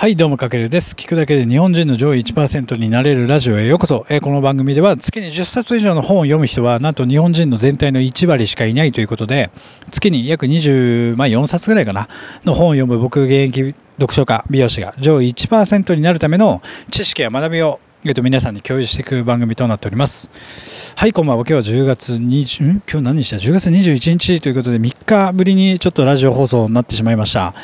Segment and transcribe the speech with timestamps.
[0.00, 0.94] はい、どうもかけるです。
[0.94, 4.06] 聞くだけで日本人の上位1%になれるラジオへようこそ。
[4.08, 9.50] えこの番組では月に10冊以上の本を読む人は、なんと日本人の全体の1割しかいないということで、
[9.90, 12.08] 月に約24、まあ、冊ぐらいかな、
[12.46, 20.94] の本を読む僕、現役読書家、美容師が上位1%になるための知識や学びを、えっと、皆さんに共有していく番組となっております。
[20.96, 21.44] はい、こんばんは。
[21.46, 22.82] 今日は10月20、ん？
[22.90, 27.54] 今日何日だ ?10 月21日ということで、3日ぶりにちょっとラジオ放送になってしまいました。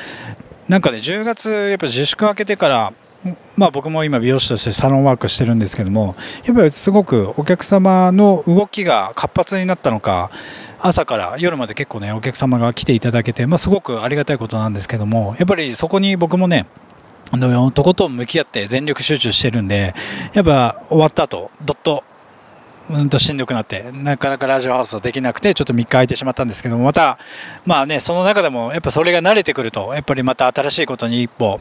[0.68, 2.92] なんかね、10月、やっぱ自粛明けてから、
[3.56, 10.30] まあ僕も今美容師としてサロンワークしてるんですけども、やっぱりすごくお客様の動きが活発になったのか、
[10.80, 16.66] 朝から夜まで結構ね、お客様が来ていただけて、まあすごくありがたいことなんですけども、やっぱりそこに僕もね、
[17.30, 19.94] あのとことん向き合って全力集中してるんで、
[20.32, 22.04] やっぱ終わった後、どっと
[22.88, 27.18] うんとしんどくなって、なかなかラジオ放送できなくて、ちょっと3日空いてしまったんですけども、また、
[27.64, 31.60] まあね、その中でも、やっぱそれが慣れてくると、やっぱりまた新しいことに一歩、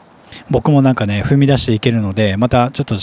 [0.50, 2.96] 僕もなんかね、踏み出していけるので、またちょっと、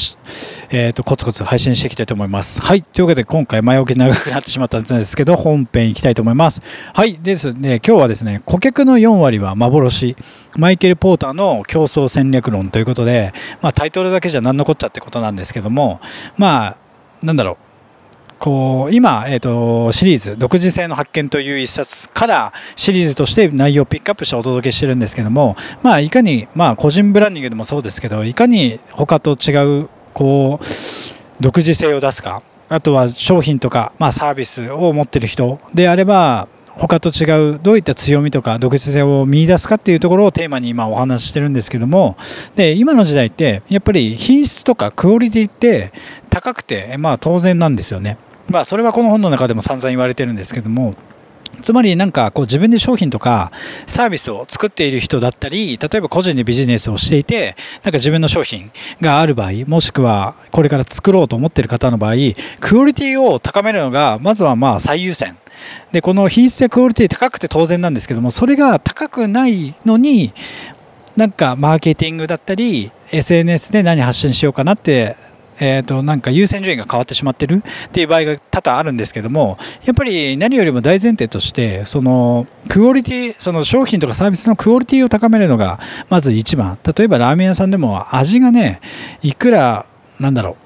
[0.69, 2.61] えっ、と、コツコツ配信していきたいと思います。
[2.61, 2.83] はい。
[2.83, 6.61] というわけで、今回前置き長くなってしまったんですけど、本編いきたいと思います。
[6.93, 7.17] はい。
[7.21, 10.15] ですね、今日はですね、顧客の4割は幻、
[10.57, 16.01] マイケル・ポーターの競争戦略論ということで、まあタイトルだけじゃ何のこっちゃってことなんですけども、
[16.37, 16.77] まあ、
[17.25, 17.72] なんだろう。
[18.43, 30.65] こう今、えー、とシリーズ「独自性の発見」という一冊からシリーズとして内容をピックアップしてお届けしてるんですけども、まあ、いかに、まあ、個人ブランディングでもそうですけどいかに他と違うこう
[31.39, 42.17] 独自性を出すかあとは商品とか、まあ、サービスを持ってる人であれば他と違うどういった強みとか独自性を見出すかっていうところをテーマに今お話ししてるんですけども
[42.57, 45.93] で今の時代ってやっぱり品質とかクオリティって
[46.29, 48.17] 高くてまあ当然なんですよね。
[48.49, 50.95] まあそれはこの本の中でも散々言われてるんですけども
[51.61, 53.51] つまりなんかこう自分で商品とか
[53.87, 58.71] サービスを作っている人だったり例えば個人でビジネスをしていてなんか自分の商品
[59.01, 62.15] がある場合もしくはこれから作ろうと思ってる方の場合
[62.59, 65.37] クオリティを高めるのがまずはまあ最優先。
[65.93, 70.33] でこの品質やクオリティ高くて当然なんですけどもそれが高くないのに
[71.15, 75.15] なんかマーケティングだったり SNS で何発信しようかなって
[75.59, 86.77] えー、となんか優先順位が変わってしまってるっていう場合が多々あるんですけどもやっぱり何よりも大前提としてそのクオリティその商品とかサービスのクオリティを高めるのがまず一番。
[86.83, 88.81] 例えばラーメン屋さんでも味がね
[89.21, 89.85] いくら
[90.19, 90.63] なんだろう。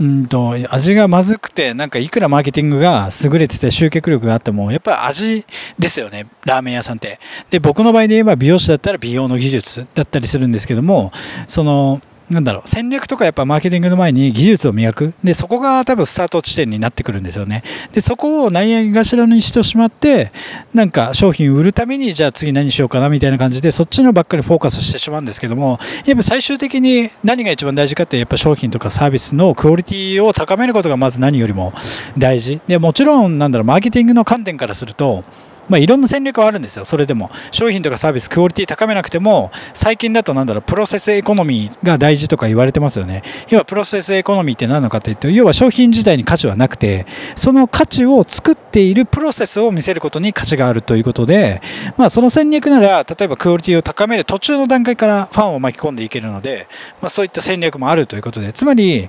[0.00, 5.46] うんと味がまずくてなんかいくらマーケティングが優れてて集客力があってもやっぱり味
[5.78, 6.26] ですよね。
[6.44, 7.20] ラーメン屋さんって。
[7.50, 11.12] で僕の場合で言えば美容師だったら美容の技術だったりするんですけども
[11.46, 12.00] その
[12.34, 15.14] なんだろう戦略とかやっぱマーケティングの前に技術を磨く。
[15.22, 17.62] でそこが多分スタート地点になってくるんですよね。
[17.92, 20.32] でそこを何がしらにしてしまって
[20.74, 31.72] なんか商品売るためにじゃあ次何しようかなみたいな感じでそっちのばっかりフォーカスしてしまうんですけどもやっぱ最終的に何が一番大事かってやっぱ商品とかサービスのクオリティを高めることがまず何よりも
[32.18, 32.60] 大事。
[32.66, 35.24] でもちろんなんだろうマーケティングの観点からすると
[35.68, 37.30] まあ、いろんな戦略はあるんですよ、それでも。
[37.50, 43.22] 商品とかサービス、クオリティ高めなくても、最近だとなんだろう、プロセスエコノミーが大事とか言われてますよね。
[43.48, 51.62] 要は、プロセスエコノミーって何なのかというと、要は商品自体に価値はなくて、その価値を作っているプロセスを見せることに価値があるということで、
[51.96, 56.66] まあ、その戦略なら、例えばクオリティを高める途中の段階からファンを巻き込んでいけるので、
[57.00, 59.08] まあ、そういった戦略もあるということで、つまり、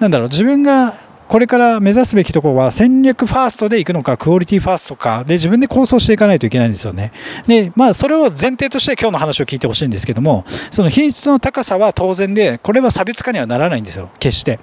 [0.00, 0.94] なんだろう、自分が
[1.34, 5.24] これから目指すべきところは戦略ファーストでいくのかクオリティファーストか。
[5.24, 7.10] で自分で構想していかないといけないんですよね。
[7.48, 14.10] でまあそれを前提として今日の話を聞いてほしいんですけどもその品質の高さは当然でこれは差別化にはならないんですよ。
[14.20, 14.60] 決して。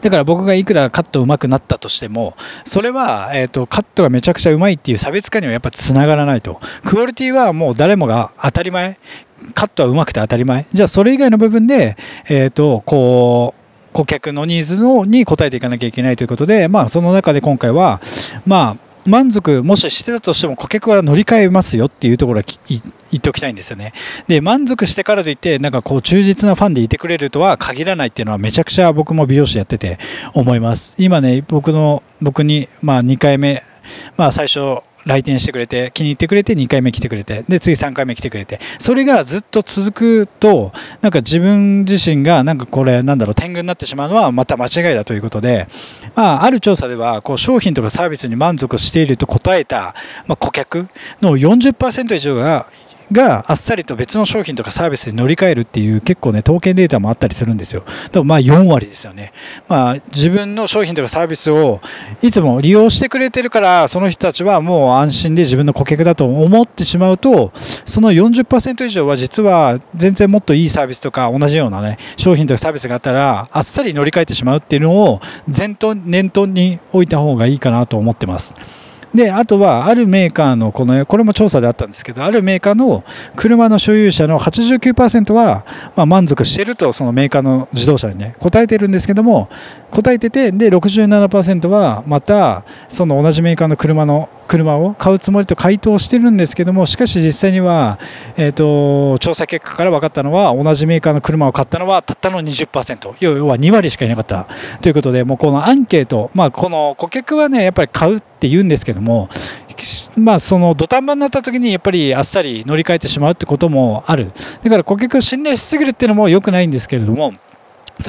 [0.00, 2.34] だから僕がいくらカット上手くなったとしても
[2.64, 6.62] それは、えーと、カットがめちゃくちゃうまいっていう差別化にはやっぱつながらないと。
[6.82, 8.98] クオリティはもう誰もが当たり前。
[9.52, 10.66] カットはうまくて当たり前。
[10.72, 11.98] じゃあそれ以外の部分で、
[12.30, 13.63] えーとこう
[13.94, 18.02] 顧客のニーズのに応えていかなきゃいけないということで、まあ、その中で今回は、
[18.44, 22.80] まあ、満足もししてたとしても顧客は乗り換えますよっていうところは言
[23.16, 23.92] っておきたいんですよね。
[24.26, 29.98] で満足してからといってなんかこう忠実なファンでいてくれるとは限らないっていうのはめちゃくちゃ僕も美容師やってて
[30.32, 30.94] 思います。
[30.98, 33.62] 今ね僕の僕にまあ2回目
[34.16, 38.60] まあ最初来店してくれて気に入ってくれて2回目来てくれてで次3回目来てくれて。
[38.78, 39.92] それがずっと続
[40.26, 45.68] くとなんか自分自身がなんかこれなんだろう天狗になってしまうのはまた間違いだということで、
[46.14, 49.94] まあ、ある調査ではこう商品とかサービスに満足していると答えた、
[50.26, 50.88] ま、顧客
[51.20, 52.68] の40%以上が
[53.14, 57.84] があっさりと別の商品とかサービスに乗り換えるっていう結構ね統計データもあったりするんですよ。
[58.12, 59.32] でもまあ4割ですよね。
[59.68, 61.80] まあ自分の商品とかサービスを
[62.20, 67.52] いつも利用してくれてるからその人たちはもう安心で自分の顧客だと思ってしまうと
[67.86, 75.20] その40%以上は実は全然もっといいサービスとか同じようなね商品とかサービスがあったらあっさり乗り換えてしまうっていうのを
[75.56, 78.54] 前頭念頭に置いた方がいいかなと思ってます。
[79.14, 83.04] であとはあるメーカーのこのこれも調査であったんですけどあるメーカーの
[83.36, 85.64] 車の所有者の89%は、
[85.94, 89.48] ま、満足しているとそのメーカーの自動車にね答えてるんですけども
[89.92, 97.98] 答えててで67%はまたその同じメーカーの車の車を買うつもりと回答してるんですけどもしかし実際には、
[98.36, 104.48] えーと、調査結果から分かったのは同じメーカーの車を買ったのはたったの20%要は2割しかいなかった。
[104.80, 109.28] ということでもうこのアンケート、まあ、この顧客はねやっぱり買うって言うんですけども
[110.16, 114.32] まあ、その土壇場になった時にやっぱりあっさり乗り換えてしまうってこともある。
[114.62, 117.32] だから顧客を信頼しすぎるっていうのも良くないんですけれども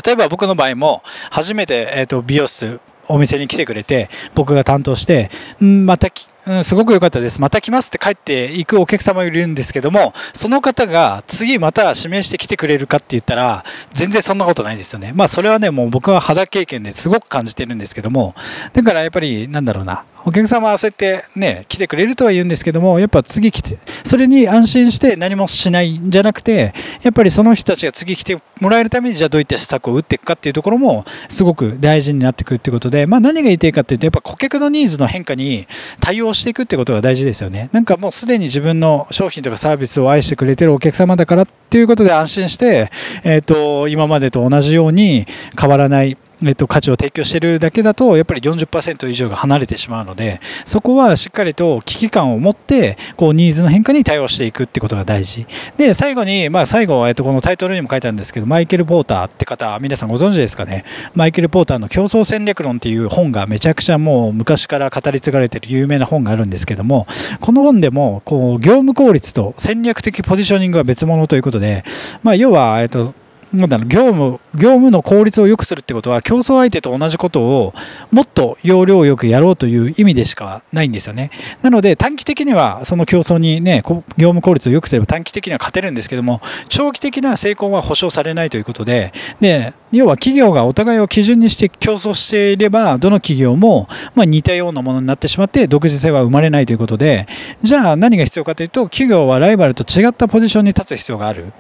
[0.06, 1.02] 例えば僕の場合も
[1.32, 5.30] 初めて、えーと美容室お店に来てくれて僕が担当して、
[5.62, 6.10] うん、また
[6.48, 7.42] うん、すごく良かったです。
[7.42, 15.12] また来ますって帰っていくお客様いるんですけども、その方が次また指名して来てくれるかって言ったら、全然そんなことないですよね。
[15.16, 18.36] まあそれはね、もう僕は肌経験ですごく感じてるんですけども、
[18.74, 35.68] だからやっぱりなんだろうな、お客様はそうやってね、来てくれるとは言うんですけども、やっぱ次来て、それに安心して何もしないんじゃなくて、やっぱりその人たちが次来てもらえるために、じゃあどういった施策を打っていくかっていうところも、すごく大事になってくるってことで、まあ何が言いたいかっていうと、やっぱ顧客のニーズの変化に
[36.00, 37.70] 対応していくってことが大事ですよね。
[37.72, 42.92] なんかもうすでに自分の商品とかサービスを愛してくれてるお客様だからっていうことで安心して、
[43.24, 45.26] えっ、ー、と、今までと同じように
[45.60, 55.48] 変わらないえっと、価値を提供しているだけだとやっぱり40%以上が離れてしまうのでそこはしっかりと危機感を持ってこうニーズの変化に対応していくってことが大事。
[55.78, 60.84] で最後に、まあ、最後、えっと、このタイトルにも書いてあるんですけどマイケル・ポーターって方皆さんご存知ですかね？
[61.14, 67.08] マイケル・ポーターの競争戦略論っていう本がめちゃくちゃもう昔から語り継がれている有名な本があるんですけども
[67.40, 71.84] この本でもこう業務効率と戦略的ポジショニングは別物ということで、
[72.24, 73.14] まあ、要は、えっと
[73.56, 77.74] なんだろう業務業務の効率を良くするってことは競争相手と同じことを
[78.12, 81.32] もっと要領よくやろうという意味でしかないんですよね。
[81.62, 97.28] なので短期的にはその競争にね業務効率を良くすれば短期的には勝てるんですけども長期的な成功は保証されないということでで要は企業がお互いを基準にして競争していればどの企業もま似たようなものになってしまって独自性は生まれないということで
[97.62, 101.54] じゃあ何が必要かというと企業はライバルと違ったポジションに立つ必要がある。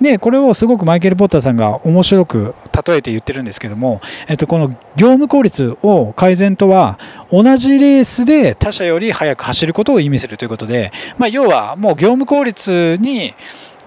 [0.00, 2.54] でこれをすごくマイケル・ポッターさんが面白く
[2.86, 6.98] 例えて言ってるんですけども、えっと、この業務効率を改善とは
[7.30, 13.34] 同じレースで他社より速く走ることを意味するということで、まあ、要はもう業務効率に、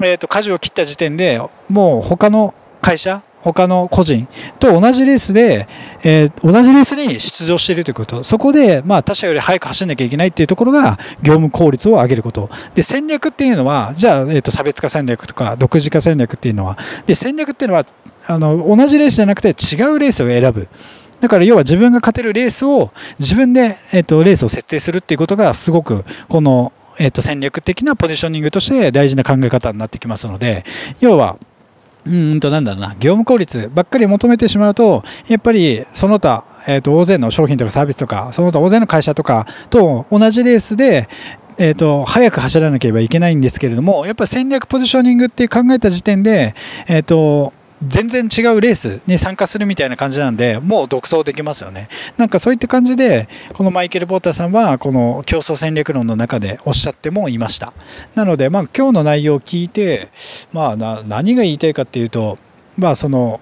[0.02, 4.28] えっと、舵を切った時点でもう他の会社他の個人
[4.60, 5.68] と同じレースで、
[6.04, 12.50] えー、同じレースに出場しているということ、そこで、まあ、他社より速く走らなきゃいけないっていうところが、業務効率を上げること。
[12.74, 17.86] で、戦略っていうのは、じゃあ、えーと、差別化戦略とか、独自化戦略っていうのは、で、戦略っていうのは、
[18.28, 20.68] あの、同じレースじゃなくて違うレースを選ぶ。
[21.20, 30.66] だから要は自分が勝てるレースを自分で、えーと、レースを設定するっていうことがすごくこの、えーと戦略的なポジショニングとして大事な考え方になってきますので
[31.00, 31.38] 要は
[32.06, 32.90] うんとなんだろうな。
[33.00, 41.08] 業務効率ばっかり求めてしまうとやっぱりその他、えー、と大勢の商品とかサービスとかその他大勢の会社とかと同じレースで
[41.58, 46.56] えーと、早く走らなければいけないんですけれどもやっぱ戦略ポジショニングって考えた時点で、
[46.88, 47.54] えーと
[47.88, 51.90] 全然違うレースに参加するみたいな感じなんでもう独走できますよね。
[52.18, 57.74] なんかそういった感じでこのマイケル・ポーターさんはこの競争戦略論の中でおっしゃってもいました。
[58.16, 60.10] なのでまあ今日の内容を聞いて
[60.52, 62.38] まあ何が言いたいかっていうと
[62.78, 63.40] まあその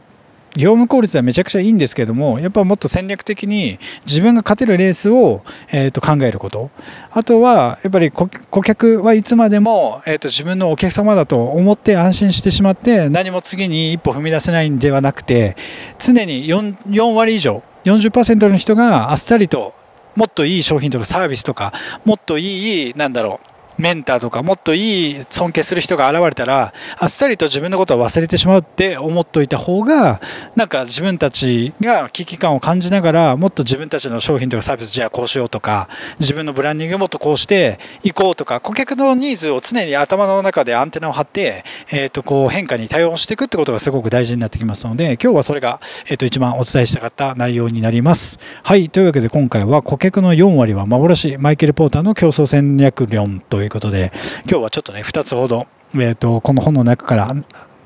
[0.55, 6.69] 業務効率はめちゃくちゃいいんですけどもやっぱもっと戦略的に自分が勝てるレースを、えー、と考えること。
[7.11, 8.27] あとはやっぱり顧
[8.63, 15.55] 客はいつまでも、えー、と自分のお客様だと思って安心してしまって何も次に一歩踏み出せないんではなくて
[15.99, 19.73] 常に 4, 4割以上40%の人があっさりと
[20.15, 21.73] もっといい商品とかサービスとか
[22.05, 30.21] もっといいなんだろうメンターとかもっといい尊敬する人が現れたらあっさりと自分のことを忘れてしまうって思っといた方が
[30.55, 48.39] なんか自分たちが危機感を感じながらもっと自分たちの商品とかサービスじゃあこうしようとか自分のブランディングもっとこうしていこうとか顧客のニーズを常に頭の中でアンテナを張って、えー、とこう変化に対応していくってことがすごく大事になってきますので今日はそれが、えー、と一番お伝えしたかった内容になります。
[48.63, 54.11] はいというわけで今回は顧客の4割は幻マイケル・ポーターの競争戦略論ということで、
[54.49, 57.33] 今日はちょっとね、2つほど、えっ、と、この本の中から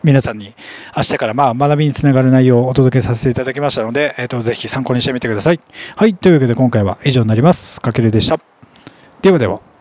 [0.04, 0.56] 皆さんに
[0.96, 5.60] 明日からまあ学びにつながる内容をお届けさせていただきましたので、えっ、と、ぜひ参考にしてみてください。
[5.96, 6.16] はい。
[6.16, 7.82] というわけで今回は以上になります。
[7.82, 8.40] かけるでした。
[9.22, 9.75] ではでは。